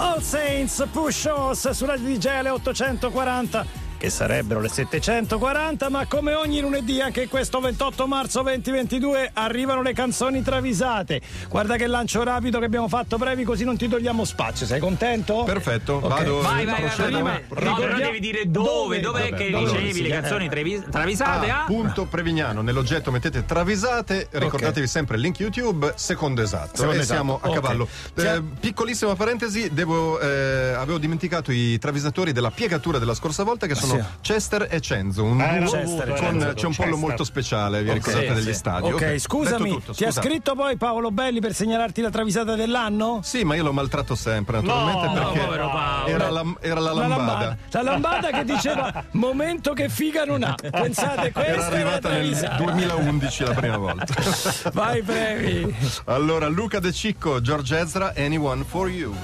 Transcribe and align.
All 0.00 0.20
Saints 0.20 0.80
Push 0.92 1.26
Us 1.26 1.68
sulla 1.72 1.96
DJL 1.96 2.46
840 2.46 3.87
che 3.98 4.10
sarebbero 4.10 4.60
le 4.60 4.68
740, 4.68 5.88
ma 5.90 6.06
come 6.06 6.32
ogni 6.34 6.60
lunedì, 6.60 7.00
anche 7.00 7.26
questo 7.28 7.58
28 7.60 8.06
marzo 8.06 8.42
2022, 8.42 9.30
arrivano 9.34 9.82
le 9.82 9.92
canzoni 9.92 10.40
travisate. 10.42 11.20
Guarda 11.48 11.76
che 11.76 11.86
lancio 11.88 12.22
rapido 12.22 12.58
che 12.60 12.64
abbiamo 12.66 12.88
fatto 12.88 13.16
brevi, 13.18 13.42
così 13.42 13.64
non 13.64 13.76
ti 13.76 13.88
togliamo 13.88 14.24
spazio. 14.24 14.66
Sei 14.66 14.78
contento? 14.78 15.42
Perfetto, 15.42 15.94
Ok. 15.94 16.08
vado. 16.08 16.40
Vai, 16.40 16.64
vai, 16.64 16.82
vai, 16.82 17.10
vai, 17.12 17.22
vai. 17.22 17.44
No, 17.64 17.74
però 17.74 17.96
devi 17.96 18.20
dire 18.20 18.42
dove, 18.48 19.00
dov'è 19.00 19.30
Dove? 19.30 19.36
che 19.44 19.50
Dove? 19.50 19.64
ricevi 19.64 19.92
Sì, 19.92 20.02
le 20.02 20.08
eh. 20.08 20.12
canzoni 20.20 20.48
travis- 20.48 20.84
travisate 20.90 21.50
Ah, 21.50 21.62
a 21.62 21.66
punto 21.66 22.04
Prevignano, 22.06 22.62
nell'oggetto 22.62 23.10
mettete 23.10 23.44
travisate, 23.44 24.28
ricordatevi 24.30 24.86
sempre 24.86 25.16
il 25.16 25.22
link 25.22 25.38
YouTube, 25.40 25.92
secondo 25.96 26.40
esatto. 26.40 26.76
Secondo 26.76 26.92
e 27.00 27.02
esatto, 27.02 27.14
siamo 27.14 27.40
a 27.42 27.48
ok. 27.48 27.54
cavallo. 27.54 27.88
Cioè- 28.16 28.36
Eh, 28.36 28.42
piccolissima 28.60 29.14
parentesi, 29.16 29.70
devo, 29.72 30.20
eh, 30.20 30.74
avevo 30.76 30.98
dimenticato 30.98 31.50
i 31.50 31.78
travisatori 31.78 32.32
della 32.32 32.50
piegatura 32.52 32.98
della 32.98 33.14
scorsa 33.14 33.42
volta 33.42 33.66
che 33.66 33.74
sono 33.74 33.87
Sì. 33.88 34.04
Chester 34.20 34.66
e 34.70 34.80
Cenzo, 34.80 35.24
un 35.24 35.36
duo 35.38 35.70
Chester 35.70 36.08
con 36.08 36.16
Cenzo, 36.16 36.52
c'è 36.54 36.66
un 36.66 36.74
pollo 36.74 36.96
molto 36.96 37.24
speciale, 37.24 37.82
vi 37.82 37.92
ricordate 37.92 38.28
Sì, 38.28 38.34
degli 38.34 38.44
sì. 38.44 38.54
stadi. 38.54 38.92
Ok, 38.92 39.18
scusami, 39.18 39.64
Detto 39.70 39.80
tutto, 39.80 39.92
ti 39.94 40.04
ha 40.04 40.10
scritto 40.12 40.54
poi 40.54 40.76
Paolo 40.76 41.10
Belli 41.10 41.40
per 41.40 41.54
segnalarti 41.54 42.00
la 42.00 42.10
travisata 42.10 42.54
dell'anno? 42.54 43.20
Sì, 43.22 43.44
ma 43.44 43.54
io 43.54 43.62
lo 43.62 43.72
maltratto 43.72 44.14
sempre, 44.14 44.60
naturalmente, 44.60 45.06
No, 45.06 45.12
perché 45.12 45.38
povero 45.46 45.68
Paolo. 45.70 46.06
era, 46.08 46.30
la, 46.30 46.44
era 46.60 46.80
la 46.80 46.92
La 46.92 47.06
lambada. 47.06 47.56
La 47.70 47.82
lambada 47.82 48.30
che 48.30 48.44
diceva 48.44 49.04
momento 49.12 49.72
che 49.72 49.88
figa 49.88 50.24
non 50.24 50.42
ha. 50.42 50.54
Pensate, 50.70 51.32
questa 51.32 51.50
Era 51.52 51.66
arrivata 51.66 52.08
nel 52.10 52.18
travisata. 52.32 52.56
2011 52.62 53.44
la 53.44 53.54
prima 53.54 53.76
volta. 53.76 54.14
Vai, 54.72 55.02
brevi. 55.02 55.74
allora, 56.06 56.48
Luca 56.48 56.78
De 56.80 56.92
Cicco, 56.92 57.40
George 57.40 57.78
Ezra, 57.78 58.12
Anyone 58.16 58.64
for 58.64 58.88
You. 58.88 59.14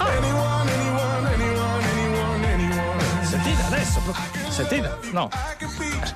Sentite 3.22 3.62
adesso. 3.66 4.43
Sentite? 4.54 4.88
No. 5.10 5.28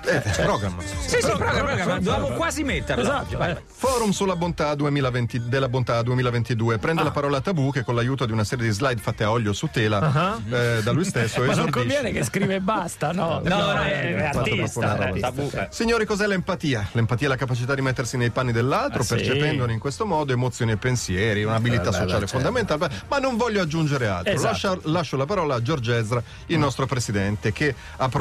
Eh, 0.07 0.21
programma. 0.43 0.81
Sì, 0.83 1.17
sì, 1.21 1.27
programma, 1.27 1.63
programma. 1.75 1.99
Dovevamo 1.99 2.29
quasi 2.37 2.63
metterla. 2.63 3.03
Esatto. 3.03 3.23
oggi, 3.25 3.35
vai, 3.35 3.53
vai. 3.55 3.63
Forum 3.67 4.11
sulla 4.11 4.37
bontà 4.37 4.75
2020, 4.77 5.49
della 5.49 5.69
bontà 5.69 6.01
2022 6.03 6.75
Ah. 6.75 6.79
prende 6.79 7.03
la 7.03 7.11
parola 7.11 7.41
tabù 7.41 7.73
che 7.73 7.83
con 7.83 7.97
l'aiuto 7.97 8.27
di 8.27 8.33
una 8.33 8.45
serie 8.45 8.65
di 8.67 8.71
slide 8.73 9.01
fatte 9.01 9.25
a 9.25 9.31
olio 9.33 9.53
su 9.53 9.69
tela 9.73 10.37
eh, 10.51 10.81
da 10.83 10.93
lui 10.93 11.05
stesso 11.05 11.43
Ma 11.49 11.55
non 11.55 11.69
conviene 11.71 12.13
che 12.13 12.23
scrive 12.23 12.57
e 12.57 12.61
basta, 12.61 13.11
no? 13.13 13.41
No, 13.43 13.57
no, 13.57 13.73
è, 13.81 14.15
è 14.15 14.23
fatto 14.33 14.43
proprio 14.43 14.55
artista. 14.63 14.79
una 14.79 14.95
roba. 14.95 15.17
è 15.17 15.21
tabù. 15.21 15.51
Signori, 15.71 16.05
cos'è 16.07 16.27
l'empatia? 16.29 16.89
L'empatia 16.93 17.27
è 17.27 17.31
la 17.31 17.37
capacità 17.37 17.75
di 17.75 17.81
mettersi 17.83 18.17
nei 18.17 18.31
panni 18.31 18.53
dell'altro, 18.53 19.01
Ah, 19.01 19.05
sì. 19.05 19.15
percependone 19.17 19.73
in 19.73 19.81
questo 19.81 20.07
modo 20.07 20.33
emozioni 20.33 20.71
e 20.73 20.77
pensieri, 20.77 21.43
un'abilità 21.43 21.89
Eh, 21.89 21.91
beh, 21.91 21.97
sociale 21.97 22.21
beh, 22.21 22.27
fondamentale. 22.29 22.89
Ma 23.09 23.19
non 23.19 23.37
voglio 23.37 23.61
aggiungere 23.63 24.07
altro. 24.07 24.33
Esatto. 24.33 24.47
Lascia- 24.53 24.79
lascio 24.85 25.17
la 25.17 25.27
parola 25.27 25.57
a 25.57 25.63
George 25.63 25.97
Ezra, 25.97 26.23
il 26.47 26.59
nostro 26.59 26.87
presidente, 26.87 27.53
che 27.53 27.75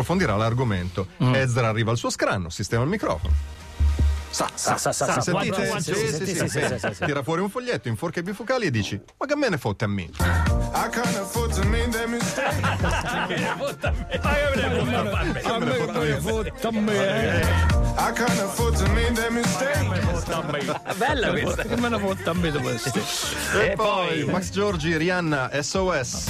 approfondirà 0.08 0.38
l'argomento. 0.38 1.08
Mm. 1.22 1.36
Ezra 1.36 1.68
arriva 1.68 1.92
al 1.92 1.98
suo 1.98 2.10
scranno, 2.10 2.50
sistema 2.50 2.84
il 2.84 2.90
microfono. 2.90 3.34
Sa, 4.30 4.50
sa, 4.54 4.78
sa. 4.78 4.92
Tira 7.06 7.24
fuori 7.24 7.42
un 7.42 7.50
foglietto 7.50 7.88
in 7.88 7.96
forche 7.96 8.22
bifocali 8.22 8.66
e 8.68 8.72
dici: 8.72 9.02
Ma 9.18 9.26
che 9.26 9.36
me 9.36 9.50
ne 9.50 9.58
fotte 9.58 9.86
a 9.86 9.88
me? 9.88 10.04
I 10.04 10.12
can't 10.92 11.18
afford 11.18 11.52
to 11.54 11.62
that 11.62 12.08
mistake. 12.08 12.62
A 12.62 13.26
me 13.28 13.38
ne 13.38 13.56
fotta 13.58 13.88
a 16.68 16.72
me. 16.72 17.42
I 17.98 18.12
can't 18.14 18.40
afford 18.42 18.76
to 18.76 18.84
that 18.84 19.32
mistake. 19.32 19.88
Bella 20.98 21.32
questa. 21.32 21.64
Che 21.64 21.78
me 21.78 21.90
ne 21.90 21.98
fotta 22.00 22.30
a 22.30 22.34
me 22.34 22.52
questo. 22.52 23.02
E 23.60 23.74
poi 23.76 24.24
Max 24.26 24.52
Giorgi, 24.52 24.96
Rihanna, 24.98 25.50
SOS. 25.62 26.26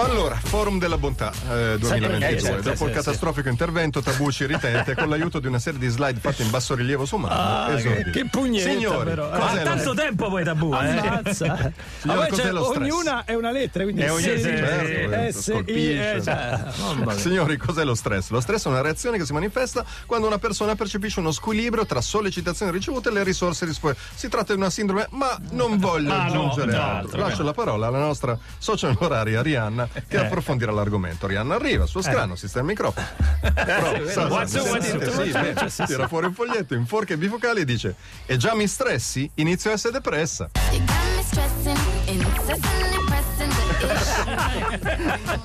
Allora, 0.00 0.36
Forum 0.36 0.78
della 0.78 0.96
Bontà 0.96 1.32
eh, 1.50 1.76
2022. 1.78 2.38
Sì, 2.38 2.62
Dopo 2.62 2.76
sì, 2.76 2.82
il 2.84 2.88
sì. 2.88 2.94
catastrofico 2.94 3.48
intervento, 3.48 4.00
Tabucci 4.00 4.46
ritente 4.46 4.94
con 4.94 5.08
l'aiuto 5.08 5.40
di 5.40 5.48
una 5.48 5.58
serie 5.58 5.80
di 5.80 5.88
slide 5.88 6.20
fatte 6.20 6.42
in 6.44 6.50
basso 6.50 6.76
rilievo 6.76 7.04
su 7.04 7.16
mano. 7.16 7.34
Ah, 7.34 7.76
esordisce. 7.76 8.10
che 8.10 8.26
pugnetta, 8.30 8.70
Signori, 8.70 9.04
però. 9.04 9.28
Ma 9.30 9.56
tanto 9.58 9.94
tempo 9.94 10.28
poi 10.28 10.44
tabù, 10.44 10.72
eh? 10.72 10.76
Ammazza. 10.98 11.46
Ma 12.04 12.14
poi 12.14 12.28
cos'è 12.28 12.42
c'è- 12.42 12.52
lo 12.52 12.64
stress? 12.64 12.76
ognuna 12.92 13.24
è 13.24 13.34
una 13.34 13.50
lettera, 13.50 13.82
quindi 13.84 14.02
E 14.02 14.08
ogni- 14.10 14.22
certo, 14.22 15.36
S, 15.38 15.48
eh, 15.66 16.20
cioè, 16.22 16.58
mamma 16.78 17.04
mia. 17.12 17.16
Signori, 17.16 17.56
cos'è 17.56 17.82
lo 17.84 17.94
stress? 17.96 18.30
Lo 18.30 18.40
stress 18.40 18.66
è 18.66 18.68
una 18.68 18.80
reazione 18.82 19.18
che 19.18 19.24
si 19.24 19.32
manifesta 19.32 19.84
quando 20.06 20.28
una 20.28 20.38
persona 20.38 20.76
percepisce 20.76 21.18
uno 21.18 21.32
squilibrio 21.32 21.84
tra 21.86 22.00
sollecitazioni 22.00 22.70
ricevute 22.70 23.08
e 23.08 23.12
le 23.12 23.24
risorse 23.24 23.66
disponibili. 23.66 24.04
Si 24.14 24.28
tratta 24.28 24.52
di 24.54 24.60
una 24.60 24.70
sindrome, 24.70 25.08
ma 25.10 25.36
non 25.50 25.76
voglio 25.78 26.12
Ah, 26.12 26.24
aggiungere 26.26 26.70
no, 26.72 26.80
altro. 26.82 27.18
Lascio 27.20 27.42
la 27.42 27.52
parola 27.52 27.88
alla 27.88 27.98
nostra 27.98 28.38
socia 28.58 28.86
onoraria 28.88 29.42
Rihanna 29.92 30.06
che 30.08 30.18
approfondirà 30.18 30.72
l'argomento. 30.72 31.26
Rihanna 31.26 31.54
arriva, 31.54 31.86
sul 31.86 32.02
scranno, 32.02 32.36
si 32.36 32.48
sta 32.48 32.60
il 32.60 32.64
microfono. 32.64 33.06
Tira 35.86 36.08
fuori 36.08 36.26
un 36.26 36.34
foglietto 36.34 36.74
in 36.74 36.86
forche 36.86 37.16
bifocali 37.16 37.60
e 37.60 37.64
dice: 37.64 37.94
E 38.26 38.36
già 38.36 38.54
mi 38.54 38.66
stressi? 38.66 39.30
Inizio 39.34 39.70
a 39.70 39.74
essere 39.74 39.92
depressa. 39.92 40.50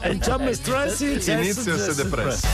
E 0.02 0.18
già 0.20 0.38
mi 0.38 0.54
stressi, 0.54 1.14
Inizio 1.32 1.74
a 1.74 1.76
essere 1.76 1.96
depressa. 1.96 2.48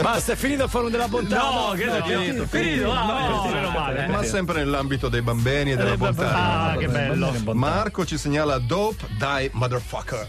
Basta, 0.00 0.32
è 0.32 0.36
finito 0.36 0.64
il 0.64 0.70
forum 0.70 0.90
della 0.90 1.08
bontà. 1.08 1.36
No, 1.36 1.72
credo 1.74 2.02
che 2.02 2.16
finito. 2.16 2.46
Finito, 2.46 2.88
va, 2.88 3.28
No, 3.28 3.42
va, 3.42 3.50
meno 3.50 3.70
male. 3.70 4.06
Ma 4.06 4.22
sempre 4.24 4.58
nell'ambito 4.58 5.08
dei 5.08 5.22
bambini 5.22 5.72
e 5.72 5.76
della 5.76 5.96
bontà. 5.96 6.70
Ah, 6.70 6.76
che 6.76 6.88
bello. 6.88 7.32
Marco 7.52 8.04
ci 8.04 8.16
segnala 8.16 8.58
Dope 8.58 9.06
Die 9.16 9.50
Motherfucker. 9.52 10.28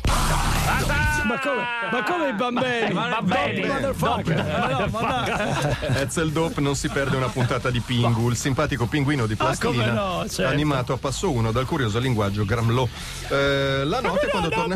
Ma 1.24 1.40
come, 1.40 1.62
ma 1.92 2.04
come 2.04 2.30
i 2.30 2.34
bambini? 2.34 2.94
Ma 2.94 3.22
bambini. 3.22 3.62
Dope 3.62 3.74
motherfucker. 3.74 4.44
No. 4.44 6.00
Ezel 6.00 6.32
Dope 6.32 6.62
non 6.62 6.76
si 6.76 6.90
perde 6.90 7.16
una 7.16 7.30
puntata 7.30 7.70
di 7.70 7.80
Pingu, 7.80 8.30
il 8.30 8.36
simpatico 8.36 8.86
pinguino 8.88 9.26
di 9.26 9.36
plastilina 9.36 9.86
come 9.86 9.96
no, 9.96 10.30
certo. 10.30 10.52
animato 10.52 10.94
a 10.94 10.98
passo 10.98 11.32
1 11.32 11.52
dal 11.52 11.66
curioso 11.66 12.00
linguaggio 12.00 12.44
Gramlò. 12.46 12.88
Eh, 13.30 13.84
la 13.86 14.02
notte 14.02 14.28
quando 14.28 14.50
torna 14.50 14.76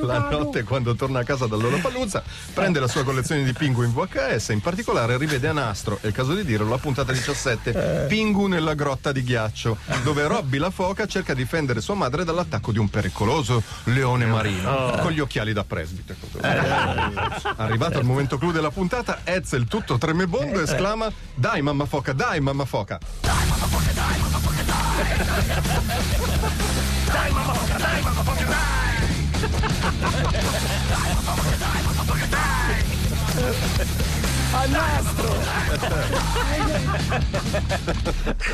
La 0.00 0.28
notte 0.28 0.62
quando 0.62 0.94
torna 0.94 1.20
a 1.20 1.24
casa 1.24 1.46
dall'Olapaluzza 1.46 2.22
prende 2.52 2.80
la 2.80 2.88
sua 2.88 3.02
collezione 3.02 3.44
di 3.44 3.52
Pingu 3.52 3.82
in 3.82 3.92
VHS, 3.92 4.48
in 4.48 4.60
particolare 4.60 5.16
rivede 5.16 5.48
a 5.48 5.52
nastro, 5.52 5.98
è 6.02 6.06
il 6.08 6.12
caso 6.12 6.34
di 6.34 6.44
dirlo, 6.44 6.68
la 6.68 6.78
puntata 6.78 7.12
17, 7.12 8.06
Pingu 8.08 8.46
nella 8.46 8.74
grotta 8.74 9.10
di 9.12 9.22
ghiaccio, 9.22 9.78
dove 10.02 10.26
Robby 10.26 10.58
la 10.58 10.70
foca 10.70 11.06
cerca 11.06 11.32
di 11.32 11.44
difendere 11.46 11.80
sua 11.80 11.94
madre 11.94 12.24
dall'attacco 12.24 12.72
di 12.72 12.78
un 12.78 12.90
pericoloso 12.90 13.62
leone 13.84 14.26
marino 14.26 14.98
con 15.00 15.12
gli 15.12 15.20
occhiali 15.20 15.52
da 15.52 15.62
presbite. 15.62 16.16
Arrivato 17.56 17.98
al 17.98 18.04
momento 18.04 18.36
clou 18.36 18.50
della 18.50 18.70
puntata, 18.70 19.20
Ezel 19.22 19.66
tutto 19.66 19.96
tremebondo 19.96 20.60
esclama 20.60 21.10
Dai 21.34 21.62
mamma 21.62 21.86
foca, 21.86 22.12
dai 22.12 22.40
mamma 22.40 22.64
foca. 22.64 22.98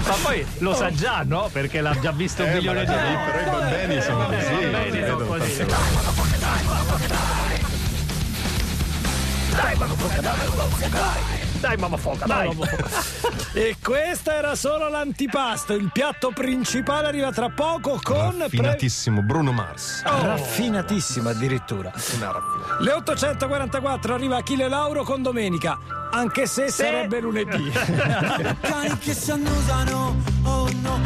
Ma 0.07 0.15
poi 0.23 0.45
lo 0.59 0.75
sa 0.75 0.91
già, 0.93 1.23
no? 1.25 1.49
Perché 1.53 1.81
l'ha 1.81 1.99
già 2.01 2.11
visto 2.13 2.43
un 2.43 2.49
Eh, 2.51 2.55
milione 2.55 2.85
di 2.85 2.93
volte. 2.93 3.31
Però 3.45 3.59
i 3.59 3.71
bambini 3.71 4.03
sono 4.03 4.27
così. 4.27 4.37
bambini 4.37 4.73
sono 4.73 4.91
vedono 4.91 5.25
così. 5.27 5.57
tante- 5.67 5.77
Dai, 9.55 9.77
mamma 11.79 11.97
foca, 11.97 12.27
dai. 12.27 12.51
E 13.55 13.77
questo 13.83 14.31
era 14.31 14.55
solo 14.55 14.89
l'antipasto. 14.89 15.75
Il 15.75 15.91
piatto 15.93 16.31
principale 16.31 17.09
arriva 17.09 17.31
tra 17.33 17.51
poco 17.51 18.01
con. 18.03 18.31
pre- 18.31 18.39
Raffinatissimo 18.39 19.21
Bruno 19.21 19.53
Mars. 19.53 20.03
Raffinatissimo 20.05 21.29
addirittura. 21.29 21.93
Una 22.17 22.33
raffinata. 22.33 22.77
Le 22.81 22.93
844 22.93 24.15
arriva 24.15 24.37
Achille 24.39 24.69
Lauro 24.69 25.05
con 25.05 25.21
domenica. 25.21 25.79
Anche 26.13 26.47
se 26.47 26.71
sarebbe 26.71 27.21
lunedì. 27.21 27.71
Cani 28.61 28.99
che 28.99 29.13
si 29.13 29.31
annusano, 29.31 30.17
oh 30.45 30.69
no. 30.81 31.01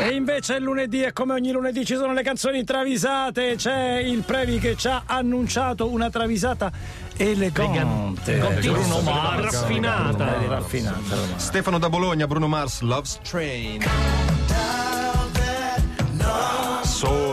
E 0.00 0.14
invece 0.14 0.54
il 0.54 0.62
lunedì, 0.62 1.02
e 1.02 1.12
come 1.12 1.34
ogni 1.34 1.52
lunedì, 1.52 1.84
ci 1.84 1.94
sono 1.94 2.14
le 2.14 2.22
canzoni 2.22 2.64
travisate. 2.64 3.56
C'è 3.56 3.98
il 3.98 4.22
Previ 4.22 4.58
che 4.58 4.74
ci 4.76 4.88
ha 4.88 5.02
annunciato 5.04 5.90
una 5.90 6.08
travisata 6.08 6.72
elegante. 7.16 8.38
Bruno 8.60 9.00
Mars. 9.02 9.52
Raffinata. 9.52 10.46
Raffinata. 10.48 11.16
Stefano 11.36 11.78
da 11.78 11.90
Bologna, 11.90 12.26
Bruno 12.26 12.48
Mars, 12.48 12.80
Love's 12.80 13.18
Train. 13.22 14.29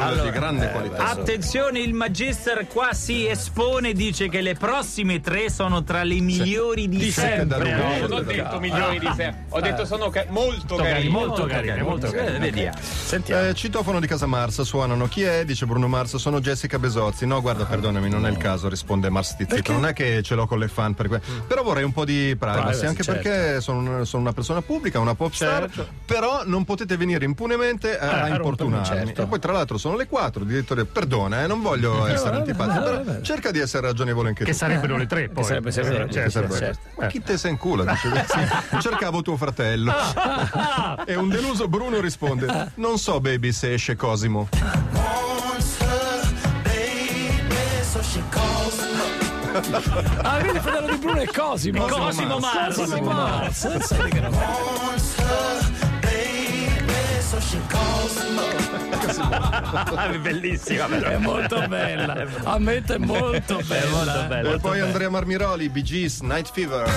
Solo 0.09 0.23
di 0.23 0.29
grande 0.31 0.71
qualità. 0.71 1.09
Attenzione, 1.09 1.79
il 1.79 1.93
Magister 1.93 2.67
qua 2.67 2.93
si 2.93 3.27
espone, 3.27 3.93
dice 3.93 4.29
che 4.29 4.41
le 4.41 4.53
prossime 4.55 5.19
tre 5.21 5.49
sono 5.49 5.83
tra 5.83 6.03
le 6.03 6.19
migliori 6.19 6.87
di, 6.87 7.11
sempre. 7.11 7.45
da 7.47 7.57
No, 7.57 7.63
Rubino. 7.63 8.07
Non 8.07 8.11
ho 8.17 8.21
detto 8.21 8.59
milioni 8.59 8.99
di 8.99 9.09
sé, 9.15 9.33
ho 9.49 9.59
detto 9.59 9.85
sono 9.85 10.09
ca- 10.09 10.25
molto 10.29 10.45
Molto 10.57 10.75
carine, 10.77 10.93
carini. 10.93 11.09
molto 11.11 11.45
carine, 11.45 11.81
molto 11.83 12.11
carine. 12.11 12.35
Eh, 12.35 12.39
Vediamo. 12.39 12.77
Sentiamo. 12.81 13.47
Eh, 13.49 13.53
citofono 13.53 13.99
di 13.99 14.07
casa 14.07 14.25
Mars, 14.25 14.61
suonano. 14.61 15.07
Chi 15.07 15.23
è? 15.23 15.43
Dice 15.45 15.65
Bruno 15.65 15.87
Mars, 15.87 16.15
sono 16.17 16.39
Jessica 16.39 16.79
Besozzi. 16.79 17.25
No, 17.25 17.41
guarda, 17.41 17.65
perdonami, 17.65 18.09
non 18.09 18.25
è 18.25 18.29
il 18.29 18.37
caso, 18.37 18.69
risponde 18.69 19.09
Mars 19.09 19.35
Tizzito. 19.35 19.71
Non 19.73 19.85
è 19.85 19.93
che 19.93 20.21
ce 20.23 20.35
l'ho 20.35 20.47
con 20.47 20.59
le 20.59 20.67
fan 20.67 20.93
per 20.93 21.07
que- 21.07 21.21
Però 21.47 21.63
vorrei 21.63 21.83
un 21.83 21.91
po' 21.91 22.05
di 22.05 22.35
privacy, 22.37 22.61
Privacy, 22.61 22.85
anche 22.85 23.03
certo. 23.03 23.21
perché 23.21 23.61
sono, 23.61 23.79
una- 23.79 24.05
sono 24.05 24.21
una 24.23 24.33
persona 24.33 24.61
pubblica, 24.61 24.99
una 24.99 25.15
pop 25.15 25.31
star. 25.33 25.69
Però 26.05 26.43
non 26.45 26.63
potete 26.63 26.95
venire 26.97 27.25
impunemente 27.25 27.97
a, 27.97 28.21
a 28.23 28.29
importunarmi. 28.29 28.85
certo. 28.85 29.21
E 29.23 29.25
poi, 29.25 29.39
tra 29.39 29.51
l'altro, 29.51 29.77
sono 29.77 29.96
le 29.97 30.07
4. 30.07 30.41
Il 30.43 30.47
direttore, 30.47 30.85
perdona, 30.85 31.43
eh, 31.43 31.47
non 31.47 31.61
voglio 31.61 32.05
essere 32.07 32.37
antipatico, 32.37 32.83
però 32.83 33.21
cerca 33.21 33.51
di 33.51 33.59
essere 33.59 33.87
ragionevole 33.87 34.29
anche 34.29 34.43
Che 34.45 34.51
tu. 34.51 34.57
sarebbero 34.57 34.95
le 34.97 35.05
tre 35.05 35.29
poi. 35.29 35.43
sarebbe- 35.43 35.71
sarebbe- 35.71 35.95
Sì, 35.97 36.05
Che 36.07 36.11
certo, 36.13 36.29
serve- 36.29 36.57
certo. 36.57 36.79
Ma 36.97 37.07
chi 37.07 37.21
te 37.21 37.37
sei 37.37 37.51
in 37.51 37.57
culo? 37.57 37.83
Dice, 37.83 38.25
sì, 38.27 38.79
cercavo 38.79 39.21
tuo 39.21 39.35
fratello. 39.37 39.93
e 41.05 41.15
un 41.15 41.27
deluso 41.29 41.67
Bruno 41.67 41.99
risponde: 41.99 42.71
Non 42.75 42.97
so, 42.97 43.19
baby, 43.19 43.51
se 43.51 43.73
esce 43.73 43.95
Cosimo. 43.95 44.47
Ah, 50.21 50.37
vedi 50.37 50.55
il 50.57 50.61
fratello 50.61 50.87
di 50.91 50.97
Bruno 50.97 51.19
è 51.19 51.25
Cosimo. 51.25 51.85
Cosimo 51.87 52.37
Mars. 52.37 52.75
Cosimo 52.75 53.11
Mars. 53.11 53.63
Non 53.63 53.81
sai 53.81 54.09
che 54.11 54.19
roba. 59.71 60.07
Bellissima, 60.17 60.85
però. 60.85 61.09
È 61.09 61.17
molto 61.17 61.67
bella. 61.67 62.25
Ammetto 62.43 62.93
è 62.93 62.97
molto 62.97 63.61
bella. 63.65 63.89
molto 63.89 64.27
bella. 64.27 64.53
E 64.53 64.59
poi 64.59 64.79
Andrea 64.79 65.09
Marmiroli, 65.09 65.69
Bee 65.69 65.83
Gees, 65.83 66.21
Night 66.21 66.51
Fever. 66.51 66.89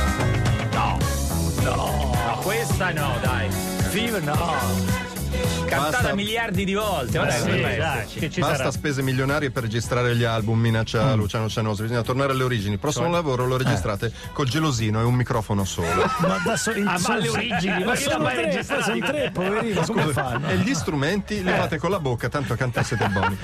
No, 0.72 0.98
questa 2.42 2.92
no, 2.92 3.18
dai. 3.22 3.50
Fever, 3.90 4.22
no. 4.22 4.99
Cantata 5.70 5.98
Basta. 5.98 6.14
miliardi 6.14 6.64
di 6.64 6.74
volte. 6.74 7.18
Ora 7.18 7.30
Sì, 7.30 7.48
come 7.48 7.76
dai, 7.76 8.06
che 8.06 8.30
ci 8.30 8.40
Basta 8.40 8.56
sarà. 8.56 8.70
spese 8.72 9.02
milionarie 9.02 9.50
per 9.50 9.62
registrare 9.62 10.16
gli 10.16 10.24
album, 10.24 10.58
minaccia 10.58 11.14
Luciano 11.14 11.48
Cianoso. 11.48 11.82
Bisogna 11.82 12.02
tornare 12.02 12.32
alle 12.32 12.42
origini. 12.42 12.76
Prossimo 12.76 13.08
lavoro 13.08 13.46
lo 13.46 13.56
registrate 13.56 14.12
col 14.32 14.48
gelosino 14.48 15.00
e 15.00 15.04
un 15.04 15.14
microfono 15.14 15.64
solo. 15.64 15.88
Ma 16.20 16.40
da 16.44 16.56
so- 16.56 16.72
Ah, 16.84 16.98
ma 16.98 17.14
alle 17.14 17.28
origini, 17.28 17.84
ma 17.84 17.94
sono 17.94 18.16
l'ha 18.16 18.22
mai 18.22 18.34
tre, 18.34 18.44
registrato? 18.46 18.82
sono 18.82 18.98
tre, 19.06 19.30
poverino, 19.32 19.80
come 19.82 20.06
fanno? 20.12 20.48
E 20.48 20.56
gli 20.58 20.74
strumenti 20.74 21.42
li 21.42 21.50
fate 21.50 21.78
con 21.78 21.90
la 21.90 22.00
bocca, 22.00 22.28
tanto 22.28 22.54
canta 22.56 22.82
siete 22.82 23.06
buoni. 23.08 23.36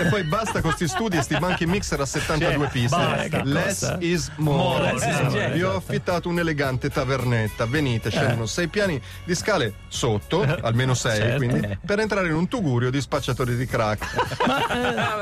e 0.00 0.04
poi 0.08 0.22
basta 0.24 0.60
con 0.60 0.72
sti 0.72 0.88
studi 0.88 1.16
e 1.18 1.22
sti 1.22 1.36
banchi 1.38 1.66
mixer 1.66 2.00
a 2.00 2.06
72 2.06 2.66
piste. 2.68 2.96
basta. 2.96 3.42
Less 3.44 3.80
Cosa? 3.80 3.96
is 4.00 4.30
more. 4.36 4.92
More, 4.92 4.98
sì, 4.98 5.30
sì, 5.30 5.38
Vi 5.52 5.62
ho 5.62 5.76
affittato 5.76 6.28
un'elegante 6.28 6.88
tavernetta. 6.90 7.66
Venite, 7.66 8.10
scendono 8.10 8.46
sei 8.46 8.68
piani 8.68 9.00
di 9.24 9.34
scale 9.34 9.74
sotto, 9.88 10.42
almeno 10.62 10.94
sei, 10.94 11.16
Certo. 11.16 11.38
Quindi, 11.52 11.78
per 11.84 12.00
entrare 12.00 12.28
in 12.28 12.34
un 12.34 12.48
tugurio 12.48 12.90
di 12.90 13.00
spacciatori 13.00 13.56
di 13.56 13.66
crack. 13.66 14.40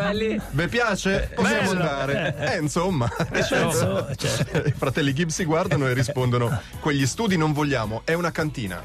Ah, 0.00 0.10
lì. 0.12 0.40
Vi 0.50 0.68
piace? 0.68 1.30
Possiamo 1.34 1.70
andare. 1.70 2.34
Eh, 2.38 2.58
insomma. 2.58 3.08
Senso, 3.42 4.08
cioè, 4.16 4.62
I 4.66 4.72
fratelli 4.76 5.12
Gibbs 5.12 5.34
si 5.34 5.44
guardano 5.44 5.86
e 5.88 5.92
rispondono: 5.92 6.60
Quegli 6.80 7.06
studi 7.06 7.36
non 7.36 7.52
vogliamo, 7.52 8.02
è 8.04 8.14
una 8.14 8.30
cantina. 8.30 8.82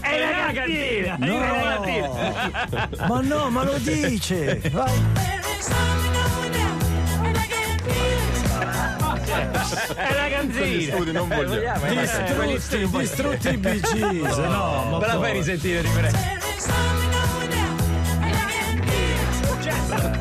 È 0.00 0.18
la 0.18 0.52
cantina! 0.52 1.16
È 1.18 1.28
la 1.28 1.80
cantina! 1.80 3.06
Ma 3.06 3.20
no, 3.20 3.50
ma 3.50 3.64
lo 3.64 3.78
dice. 3.78 4.60
Vai. 4.72 5.27
È 9.94 10.14
la 10.14 10.28
cantina! 10.28 10.94
studi 10.94 11.12
non 11.12 11.28
vogliamo. 11.28 11.86
Distrutti, 11.88 12.88
distrutti 12.88 13.48
i 13.48 13.80
Gees. 13.80 14.36
No, 14.36 14.86
ma 14.90 14.98
Me 14.98 15.06
la 15.06 15.18
fai 15.18 15.32
risentire 15.32 15.82
di 15.82 15.88
me? 15.88 16.36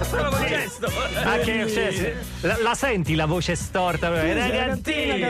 Solo 0.09 0.29
con 0.29 0.45
gesto. 0.45 0.91
Anche 1.23 1.69
cioè, 1.69 2.15
la, 2.41 2.57
la 2.61 2.73
senti 2.75 3.15
la 3.15 3.25
voce 3.25 3.55
storta? 3.55 4.11
Cantina! 4.11 5.27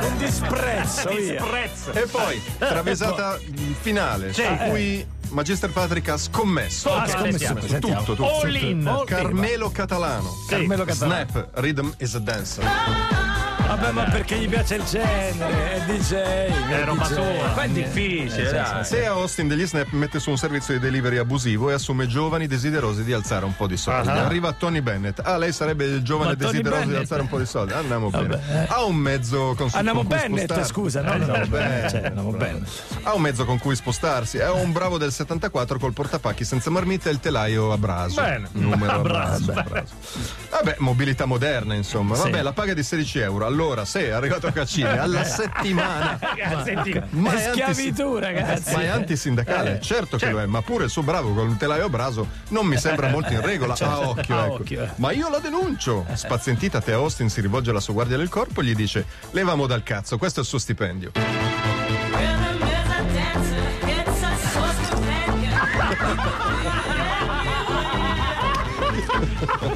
Con 0.00 0.18
disprezzo. 0.18 1.08
Disprezzo! 1.08 1.92
E 1.92 2.06
poi, 2.06 2.42
travisata 2.58 3.38
finale, 3.80 4.32
su 4.32 4.42
cui 4.68 5.06
Magister 5.30 5.70
Patrick 5.70 6.08
ha 6.08 6.16
scommesso. 6.16 6.92
Ah, 6.92 7.06
scommesso, 7.06 7.38
sentiamo, 7.38 7.60
sentiamo. 7.60 8.00
Tutto, 8.00 8.14
tutto. 8.14 8.40
All 8.40 8.54
in! 8.54 9.02
Carmelo 9.06 9.70
Catalano. 9.70 10.34
Carmelo 10.48 10.84
Catalano. 10.84 11.26
Snap, 11.30 11.48
Rhythm 11.54 11.92
is 11.98 12.14
a 12.14 12.18
Dancer. 12.20 13.25
Vabbè, 13.66 13.90
ma 13.92 14.04
perché 14.04 14.38
gli 14.38 14.48
piace 14.48 14.76
il 14.76 14.84
genere, 14.84 15.72
è 15.74 15.80
DJ. 15.86 16.12
È 16.12 16.84
roba 16.84 17.04
sua. 17.04 17.24
Qua 17.52 17.62
è 17.64 17.68
difficile, 17.68 18.50
dai. 18.52 18.84
Se 18.84 19.06
a 19.06 19.10
Austin 19.10 19.48
degli 19.48 19.66
Snap 19.66 19.90
mette 19.90 20.20
su 20.20 20.30
un 20.30 20.38
servizio 20.38 20.74
di 20.74 20.80
delivery 20.80 21.16
abusivo 21.18 21.70
e 21.70 21.74
assume 21.74 22.06
giovani 22.06 22.46
desiderosi 22.46 23.02
di 23.04 23.12
alzare 23.12 23.44
un 23.44 23.54
po' 23.56 23.66
di 23.66 23.76
soldi. 23.76 24.08
Arriva 24.08 24.52
Tony 24.52 24.80
Bennett. 24.80 25.20
Ah, 25.24 25.36
lei 25.36 25.52
sarebbe 25.52 25.84
il 25.84 26.02
giovane 26.02 26.30
Ma 26.30 26.36
Tony 26.36 26.50
desideroso 26.52 26.80
di 26.80 26.86
Bennett? 26.86 27.00
alzare 27.02 27.22
un 27.22 27.28
po' 27.28 27.38
di 27.38 27.46
soldi. 27.46 27.72
Andiamo 27.72 28.08
bene. 28.10 28.66
Ha 28.68 28.84
un 28.84 28.96
mezzo 28.96 29.54
con 29.56 29.68
Andiamo 29.72 30.00
con 30.00 30.08
Bennett, 30.08 30.44
spostarsi. 30.44 30.72
scusa, 30.72 31.00
no? 31.02 31.10
Andiamo 31.12 31.36
No, 31.36 31.46
bene. 31.46 31.90
cioè, 31.90 32.04
andiamo 32.06 32.30
bene. 32.30 32.60
Ha 33.02 33.14
un 33.14 33.20
mezzo 33.20 33.44
con 33.44 33.58
cui 33.58 33.74
spostarsi. 33.74 34.38
È 34.38 34.48
un 34.50 34.72
bravo 34.72 34.96
del 34.96 35.12
74 35.12 35.78
col 35.78 35.92
portapacchi 35.92 36.44
senza 36.44 36.70
marmita 36.70 37.08
e 37.08 37.12
il 37.12 37.20
telaio 37.20 37.72
a 37.72 37.78
braso. 37.78 38.20
Bene. 38.20 38.48
Numero 38.52 38.92
a 38.92 38.98
braso. 39.00 39.52
Vabbè, 40.50 40.76
mobilità 40.78 41.24
moderna, 41.26 41.74
insomma. 41.74 42.14
Vabbè, 42.16 42.36
Sì. 42.38 42.42
la 42.42 42.52
paga 42.52 42.72
è 42.72 42.74
di 42.74 42.82
16 42.82 43.18
euro. 43.18 43.44
Allora, 43.56 43.86
se 43.86 44.08
è 44.08 44.10
arrivato 44.10 44.46
a 44.46 44.52
Caccini 44.52 44.86
alla 44.98 45.24
settimana. 45.24 46.18
Senti, 46.62 47.02
Ma 47.08 47.32
È 47.32 47.52
schiavitù, 47.52 48.18
ragazzi. 48.18 48.74
Ma 48.74 48.82
è 48.82 48.88
antisindacale, 48.88 49.80
certo 49.80 50.18
che 50.18 50.28
lo 50.30 50.42
è, 50.42 50.46
ma 50.46 50.60
pure 50.60 50.84
il 50.84 50.90
suo 50.90 51.02
bravo 51.02 51.32
con 51.32 51.48
un 51.48 51.56
telaio 51.56 51.86
a 51.86 51.88
braso 51.88 52.28
non 52.48 52.66
mi 52.66 52.76
sembra 52.76 53.08
molto 53.08 53.32
in 53.32 53.40
regola. 53.40 53.72
a 53.80 54.08
occhio, 54.08 54.36
a 54.36 54.44
ecco. 54.44 54.54
occhio, 54.56 54.82
eh. 54.82 54.90
Ma 54.96 55.12
io 55.12 55.30
la 55.30 55.38
denuncio. 55.38 56.04
Spazientita, 56.12 56.82
Te 56.82 56.92
Austin 56.92 57.30
si 57.30 57.40
rivolge 57.40 57.70
alla 57.70 57.80
sua 57.80 57.94
guardia 57.94 58.18
del 58.18 58.28
corpo 58.28 58.60
e 58.60 58.64
gli 58.64 58.74
dice: 58.74 59.06
Levamo 59.30 59.66
dal 59.66 59.82
cazzo, 59.82 60.18
questo 60.18 60.40
è 60.40 60.42
il 60.42 60.48
suo 60.48 60.58
stipendio. 60.58 61.12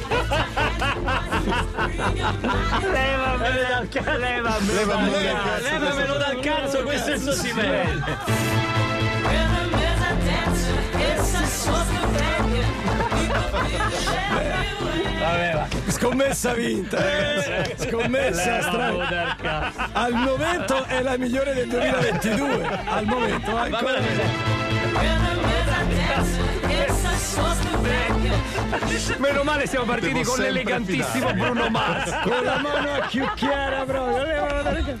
levamelo 2.41 3.67
dal 3.67 3.87
cazzo, 3.89 4.17
levamelo! 4.17 4.73
Levamelo 4.73 5.19
dal 5.21 5.41
cazzo. 5.43 5.69
Levamelo 5.69 6.17
dal 6.17 6.39
cazzo, 6.39 6.83
questo 6.83 7.09
è 7.09 7.13
il 7.13 7.21
suo 7.21 7.31
stipendio. 7.33 8.59
Scommessa 15.87 16.53
vinta, 16.53 16.97
ragazzi. 16.99 17.87
Scommessa 17.89 18.57
Levamelo 18.57 19.03
stra... 19.03 19.09
dal 19.09 19.35
cazzo! 19.39 19.79
Al 19.91 20.13
momento 20.13 20.83
è 20.85 21.01
la 21.01 21.17
migliore 21.17 21.53
del 21.53 21.67
2022. 21.67 22.79
Al 22.85 23.05
momento, 23.05 23.55
ancora. 23.55 23.99
Meno 29.17 29.43
male 29.43 29.67
siamo 29.67 29.85
partiti 29.85 30.13
Devo 30.13 30.31
con 30.31 30.39
l'elegantissimo 30.39 31.27
fidare. 31.27 31.33
Bruno 31.33 31.69
Mars! 31.69 32.11
Con 32.23 32.43
la 32.43 32.59
mano 32.59 32.91
a 32.93 33.05
chiucchiara 33.07 33.83
proprio. 33.83 34.97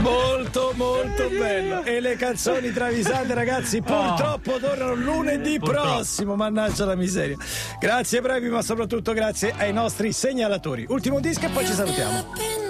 Molto, 0.00 0.72
molto 0.74 1.28
bello. 1.28 1.82
E 1.84 2.00
le 2.00 2.16
canzoni 2.16 2.72
travisate, 2.72 3.34
ragazzi, 3.34 3.80
purtroppo 3.80 4.58
tornano 4.58 4.94
lunedì 4.94 5.58
prossimo. 5.58 6.36
Mannaggia 6.36 6.84
la 6.84 6.94
miseria. 6.94 7.36
Grazie, 7.78 8.20
bravi, 8.20 8.48
ma 8.48 8.62
soprattutto 8.62 9.12
grazie 9.12 9.52
ai 9.56 9.72
nostri 9.72 10.12
segnalatori. 10.12 10.86
Ultimo 10.88 11.20
disco 11.20 11.46
e 11.46 11.48
poi 11.50 11.66
ci 11.66 11.72
salutiamo. 11.72 12.65